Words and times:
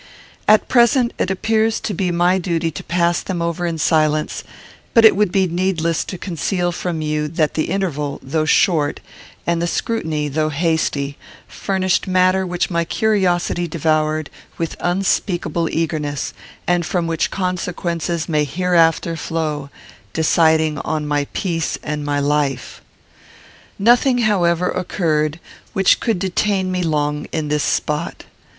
At 0.47 0.67
present, 0.67 1.13
it 1.19 1.29
appears 1.29 1.79
to 1.81 1.93
be 1.93 2.09
my 2.09 2.39
duty 2.39 2.71
to 2.71 2.83
pass 2.83 3.21
them 3.21 3.39
over 3.39 3.67
in 3.67 3.77
silence; 3.77 4.43
but 4.95 5.05
it 5.05 5.15
would 5.15 5.31
be 5.31 5.45
needless 5.45 6.03
to 6.05 6.17
conceal 6.17 6.71
from 6.71 7.03
you 7.03 7.27
that 7.27 7.53
the 7.53 7.69
interval, 7.69 8.19
though 8.23 8.45
short, 8.45 8.99
and 9.45 9.61
the 9.61 9.67
scrutiny, 9.67 10.27
though 10.27 10.49
hasty, 10.49 11.19
furnished 11.47 12.07
matter 12.07 12.47
which 12.47 12.71
my 12.71 12.83
curiosity 12.83 13.67
devoured 13.67 14.31
with 14.57 14.75
unspeakable 14.79 15.69
eagerness, 15.69 16.33
and 16.65 16.83
from 16.83 17.05
which 17.05 17.29
consequences 17.29 18.27
may 18.27 18.43
hereafter 18.43 19.15
flow, 19.15 19.69
deciding 20.13 20.79
on 20.79 21.05
my 21.05 21.27
peace 21.33 21.77
and 21.83 22.03
my 22.03 22.19
life. 22.19 22.81
Nothing, 23.77 24.17
however, 24.17 24.67
occurred 24.69 25.39
which 25.73 25.99
could 25.99 26.17
detain 26.17 26.71
me 26.71 26.81
long 26.81 27.25
in 27.31 27.49
this 27.49 27.61
spot. 27.63 28.23